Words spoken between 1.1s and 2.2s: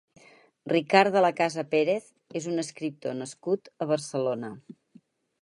de la Casa Pérez